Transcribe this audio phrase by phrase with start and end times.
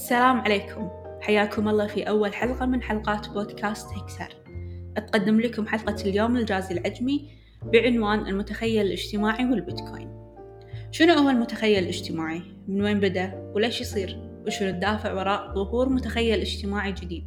[0.00, 0.90] السلام عليكم
[1.20, 4.36] حياكم الله في أول حلقة من حلقات بودكاست هكسر
[4.96, 7.30] أتقدم لكم حلقة اليوم الجازي العجمي
[7.62, 10.34] بعنوان المتخيل الاجتماعي والبيتكوين
[10.90, 16.92] شنو هو المتخيل الاجتماعي؟ من وين بدأ؟ وليش يصير؟ وشنو الدافع وراء ظهور متخيل اجتماعي
[16.92, 17.24] جديد؟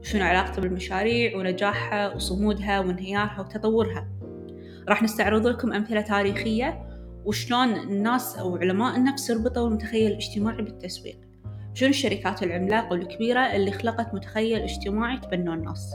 [0.00, 4.08] وشنو علاقته بالمشاريع ونجاحها وصمودها وانهيارها وتطورها؟
[4.88, 6.86] راح نستعرض لكم أمثلة تاريخية
[7.24, 11.29] وشلون الناس أو علماء النفس ربطوا المتخيل الاجتماعي بالتسويق
[11.80, 15.94] شنو الشركات العملاقة والكبيرة اللي خلقت متخيل اجتماعي تبنوا الناس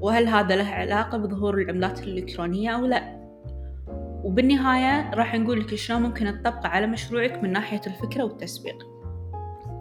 [0.00, 3.20] وهل هذا له علاقة بظهور العملات الإلكترونية أو لا؟
[4.24, 8.86] وبالنهاية راح نقول لك شلون ممكن تطبقه على مشروعك من ناحية الفكرة والتسويق.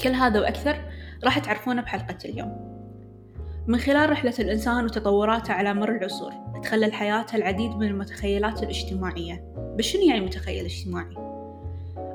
[0.02, 0.76] كل هذا وأكثر
[1.23, 2.80] راح تعرفونه بحلقة اليوم.
[3.67, 6.34] من خلال رحلة الإنسان وتطوراته على مر العصور
[6.64, 9.53] تخلل حياته العديد من المتخيلات الاجتماعية.
[9.78, 11.16] بس شنو يعني متخيل اجتماعي؟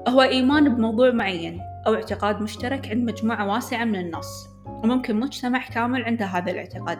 [0.08, 1.73] هو إيمان بموضوع معين.
[1.86, 6.98] أو اعتقاد مشترك عند مجموعة واسعة من الناس وممكن مجتمع كامل عنده هذا الاعتقاد.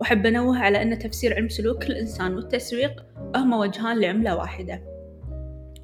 [0.00, 3.04] وأحب أنوه على أن تفسير علم سلوك الإنسان والتسويق
[3.36, 4.82] هما وجهان لعملة واحدة.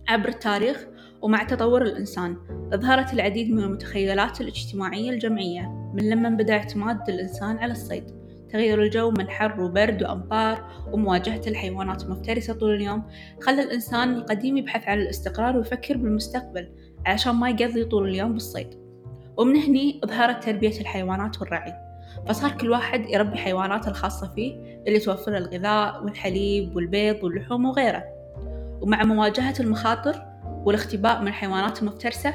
[0.09, 0.87] عبر التاريخ
[1.23, 2.37] ومع تطور الإنسان
[2.75, 8.05] ظهرت العديد من المتخيلات الاجتماعية الجمعية من لما بدأ اعتماد الإنسان على الصيد
[8.53, 13.03] تغير الجو من حر وبرد وأمطار ومواجهة الحيوانات المفترسة طول اليوم
[13.41, 16.69] خلى الإنسان القديم يبحث عن الاستقرار ويفكر بالمستقبل
[17.07, 18.81] عشان ما يقضي طول اليوم بالصيد.
[19.37, 21.73] ومن هني ظهرت تربية الحيوانات والرعي.
[22.29, 28.05] فصار كل واحد يربي حيوانات الخاصة فيه اللي توفر الغذاء والحليب والبيض واللحوم وغيره.
[28.81, 30.23] ومع مواجهة المخاطر
[30.65, 32.35] والاختباء من الحيوانات المفترسة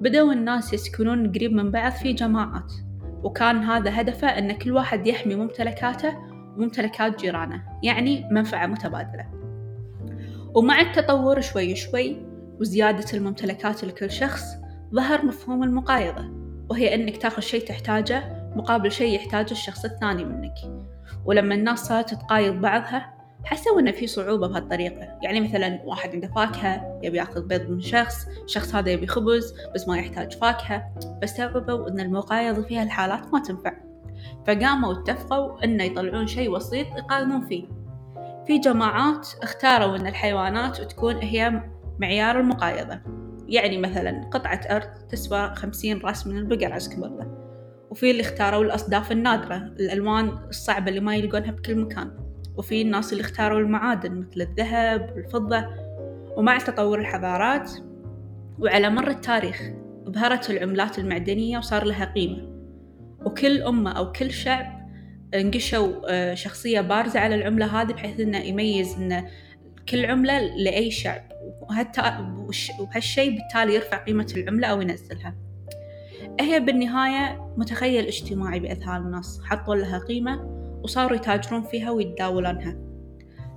[0.00, 2.72] بدأوا الناس يسكنون قريب من بعض في جماعات.
[3.22, 6.16] وكان هذا هدفه أن كل واحد يحمي ممتلكاته
[6.56, 9.26] وممتلكات جيرانه يعني منفعة متبادلة.
[10.54, 12.29] ومع التطور شوي شوي
[12.60, 14.44] وزيادة الممتلكات لكل شخص
[14.94, 16.24] ظهر مفهوم المقايضة
[16.70, 20.54] وهي أنك تاخذ شيء تحتاجه مقابل شيء يحتاجه الشخص الثاني منك.
[21.24, 25.18] ولما الناس صارت تقايض بعضها حسوا إن في صعوبة بهالطريقة.
[25.22, 29.88] يعني مثلا واحد عنده فاكهة يبي ياخذ بيض من شخص الشخص هذا يبي خبز بس
[29.88, 33.72] ما يحتاج فاكهة فاستوعبوا إن المقايضة في هالحالات ما تنفع.
[34.46, 37.64] فقاموا واتفقوا إنه يطلعون شيء وسيط يقاومون فيه.
[38.46, 41.62] في جماعات اختاروا إن الحيوانات تكون هي
[42.00, 43.00] معيار المقايضة.
[43.48, 47.40] يعني مثلا قطعة أرض تسوى خمسين رأس من البقر عزكم الله
[47.90, 52.10] وفي اللي اختاروا الأصداف النادرة الألوان الصعبة اللي ما يلقونها بكل مكان
[52.56, 55.66] وفي الناس اللي اختاروا المعادن مثل الذهب والفضة.
[56.36, 57.70] ومع تطور الحضارات
[58.58, 59.62] وعلى مر التاريخ
[60.08, 62.48] ظهرت العملات المعدنية وصار لها قيمة.
[63.24, 64.90] وكل أمة أو كل شعب
[65.34, 69.24] انقشوا شخصية بارزة على العملة هذه بحيث إنه يميز إن
[69.88, 71.22] كل عملة لأي شعب.
[72.80, 75.34] وهالشيء بالتالي يرفع قيمة العملة أو ينزلها.
[76.40, 82.76] هي بالنهاية متخيل اجتماعي بأذهان الناس حطوا لها قيمة وصاروا يتاجرون فيها ويتداولونها.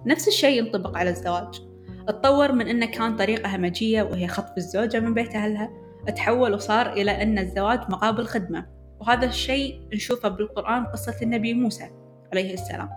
[0.06, 1.62] نفس الشيء ينطبق على الزواج.
[2.07, 5.69] اتطور من أنه كان طريقة همجية وهي خطف الزوجة من بيت أهلها
[6.16, 8.66] تحول وصار إلى أن الزواج مقابل خدمة.
[9.00, 11.90] وهذا الشيء نشوفه بالقرآن قصة النبي موسى
[12.31, 12.90] عليه السلام.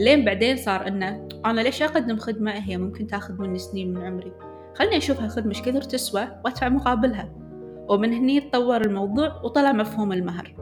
[0.00, 4.32] لين بعدين صار إنه أنا ليش أقدم خدمة؟ هي ممكن تاخذ مني سنين من عمري.
[4.74, 7.32] خلني أشوف هالخدمة إيش كثر تسوى وأدفع مقابلها.
[7.88, 10.54] ومن هني تطور الموضوع وطلع مفهوم المهر.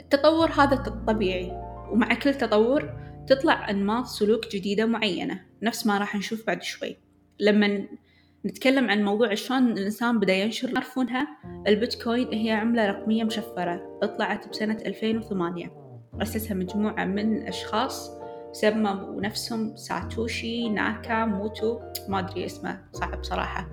[0.00, 1.52] التطور هذا طبيعي
[1.90, 2.94] ومع كل تطور
[3.26, 5.40] تطلع أنماط سلوك جديدة معينة.
[5.62, 6.96] نفس ما راح نشوف بعد شوي.
[7.40, 7.86] لما
[8.46, 11.28] نتكلم عن موضوع شلون الإنسان بدأ ينشر يعرفونها
[11.66, 15.70] البيتكوين هي عملة رقمية مشفرة طلعت بسنة 2008
[16.22, 18.10] أسسها مجموعة من الأشخاص
[18.54, 23.68] سموا نفسهم ساتوشي ناكا موتو ما أدري اسمه صعب صراحة.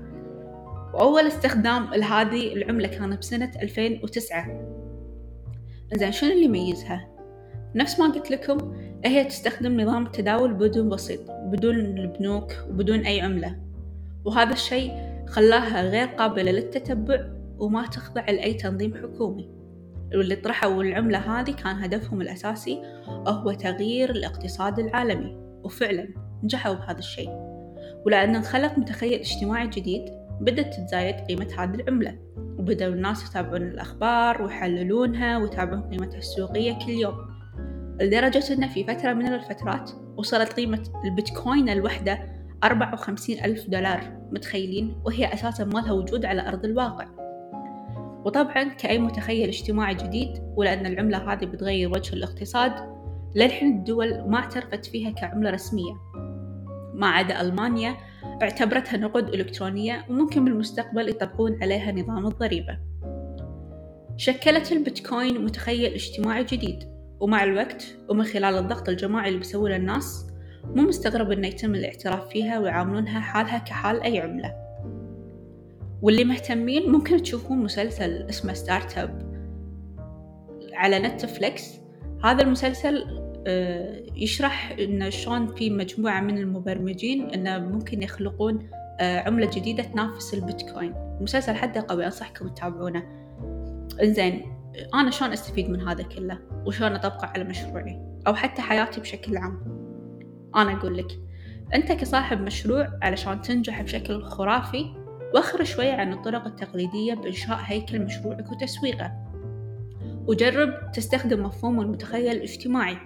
[0.94, 4.46] وأول استخدام لهذه العملة كان بسنة 2009
[5.94, 7.08] زين شنو اللي يميزها؟
[7.75, 8.58] نفس ما قلت لكم
[9.06, 13.60] هي تستخدم نظام التداول بدون بسيط بدون البنوك وبدون أي عملة.
[14.25, 14.92] وهذا الشيء
[15.27, 17.25] خلاها غير قابلة للتتبع
[17.57, 19.61] وما تخضع لأي تنظيم حكومي.
[20.16, 22.81] واللي طرحوا العملة هذه كان هدفهم الأساسي
[23.28, 25.38] هو تغيير الاقتصاد العالمي.
[25.63, 26.08] وفعلا
[26.44, 27.30] نجحوا بهذا الشيء.
[28.06, 30.06] ولأن انخلق متخيل اجتماعي جديد
[30.42, 32.18] بدأت تتزايد قيمة هذه العملة.
[32.38, 37.16] وبدأوا الناس يتابعون الأخبار ويحللونها ويتابعون قيمتها السوقية كل يوم.
[38.02, 42.19] لدرجة أن في فترة من الفترات وصلت قيمة البيتكوين الوحدة
[42.63, 44.22] أربعة وخمسين ألف دولار.
[44.31, 47.08] متخيلين؟ وهي أساسا ما لها وجود على أرض الواقع.
[48.25, 52.73] وطبعا كأي متخيل اجتماعي جديد ولأن العملة هذه بتغير وجه الاقتصاد
[53.35, 55.94] للحين الدول ما اعترفت فيها كعملة رسمية.
[56.94, 57.97] ما عدا ألمانيا
[58.41, 62.77] اعتبرتها نقود إلكترونية وممكن بالمستقبل يطبقون عليها نظام الضريبة.
[64.18, 66.83] شكلت البيتكوين متخيل اجتماعي جديد
[67.19, 70.27] ومع الوقت ومن خلال الضغط الجماعي اللي بيسوونه الناس
[70.65, 74.61] مو مستغرب إنه يتم الاعتراف فيها ويعاملونها حالها كحال أي عملة.
[76.01, 79.31] واللي مهتمين ممكن تشوفون مسلسل اسمه Start-Up
[80.74, 81.81] على نتفليكس
[82.24, 88.69] هذا المسلسل آه، يشرح إن شلون في مجموعة من المبرمجين إنه ممكن يخلقون
[89.00, 90.94] آه، عملة جديدة تنافس البيتكوين.
[91.18, 93.03] المسلسل حده قوي أنصحكم تتابعونه.
[94.03, 94.56] إنزين
[94.94, 99.59] أنا شلون أستفيد من هذا كله؟ وشلون أطبقه على مشروعي؟ أو حتى حياتي بشكل عام.
[100.56, 101.12] أنا أقول لك.
[101.74, 104.86] أنت كصاحب مشروع علشان تنجح بشكل خرافي
[105.36, 109.12] وخر شوي عن الطرق التقليدية بإنشاء هيكل مشروعك وتسويقه.
[110.28, 112.98] وجرب تستخدم مفهوم المتخيل الاجتماعي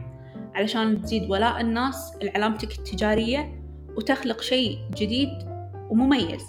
[0.55, 3.61] علشان تزيد ولاء الناس لعلامتك التجارية
[3.97, 5.29] وتخلق شيء جديد
[5.89, 6.45] ومميز.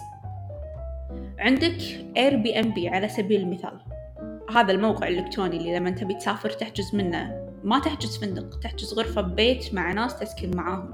[1.39, 1.77] عندك
[2.17, 3.79] Airbnb على سبيل المثال.
[4.55, 7.49] هذا الموقع الإلكتروني اللي لما تبي تسافر تحجز منه.
[7.63, 10.91] ما تحجز فندق تحجز غرفة ببيت مع ناس تسكن معاهم.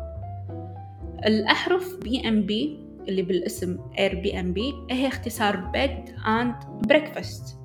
[1.25, 6.55] الأحرف bnb اللي بالاسم Airbnb هي اختصار bed and
[6.87, 7.57] breakfast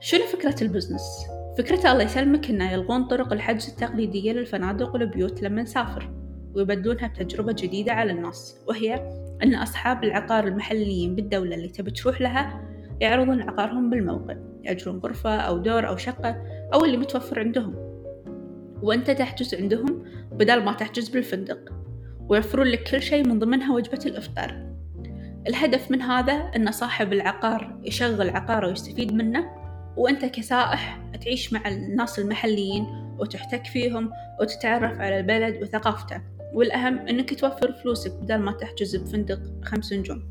[0.00, 1.26] شنو فكرة ال business؟
[1.58, 6.10] فكرته الله يسلمك إنه يلغون طرق الحجز التقليدية للفنادق والبيوت لما نسافر
[6.54, 8.94] ويبدلونها بتجربة جديدة على الناس وهي
[9.42, 12.68] أن أصحاب العقار المحليين بالدولة اللي تبي تروح لها
[13.00, 16.42] يعرضون عقارهم بالموقع يأجرون غرفة أو دور أو شقة
[16.74, 17.74] أو اللي متوفر عندهم.
[18.82, 21.81] وأنت تحجز عندهم بدل ما تحجز بالفندق.
[22.28, 24.72] ويوفرون لك كل شيء من ضمنها وجبة الإفطار.
[25.48, 29.50] الهدف من هذا أن صاحب العقار يشغل عقاره ويستفيد منه
[29.96, 32.86] وأنت كسائح تعيش مع الناس المحليين
[33.18, 34.10] وتحتك فيهم
[34.40, 36.20] وتتعرف على البلد وثقافته.
[36.54, 40.22] والأهم أنك توفر فلوسك بدل ما تحجز بفندق خمس نجوم.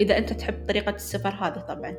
[0.00, 1.94] إذا أنت تحب طريقة السفر هذه طبعا.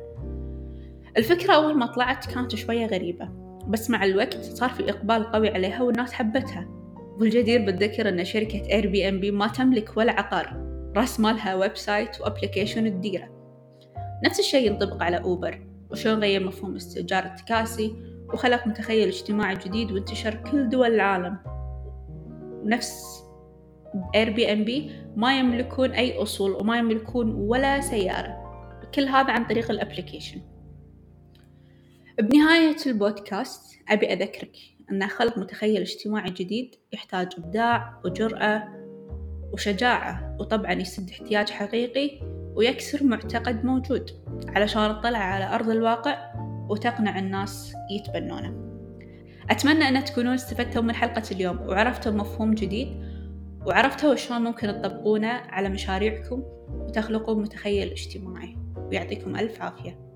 [1.16, 3.28] الفكرة أول ما طلعت كانت شوية غريبة
[3.68, 6.81] بس مع الوقت صار في إقبال قوي عليها والناس حبتها.
[7.20, 10.72] والجدير بالذكر أن شركة Airbnb ما تملك ولا عقار.
[10.96, 13.28] راس مالها website و application تديره
[14.24, 17.96] نفس الشيء ينطبق على أوبر وشلون غير مفهوم استئجار التكاسي؟
[18.32, 21.38] وخلق متخيل اجتماعي جديد وانتشر كل دول العالم.
[22.64, 23.22] نفس
[24.14, 28.42] Airbnb ما يملكون أي أصول وما يملكون ولا سيارة.
[28.94, 30.40] كل هذا عن طريق ال application
[32.20, 34.56] بنهاية البودكاست أبي أذكرك.
[34.92, 38.68] أن خلق متخيل اجتماعي جديد يحتاج إبداع وجرأة
[39.52, 42.20] وشجاعة وطبعا يسد احتياج حقيقي
[42.54, 44.10] ويكسر معتقد موجود
[44.48, 46.32] علشان تطلع على أرض الواقع
[46.68, 48.72] وتقنع الناس يتبنونه.
[49.50, 52.88] أتمنى أن تكونون استفدتوا من حلقة اليوم وعرفتوا مفهوم جديد
[53.66, 58.56] وعرفتوا شلون ممكن تطبقونه على مشاريعكم وتخلقوا متخيل اجتماعي.
[58.76, 60.11] ويعطيكم ألف عافية.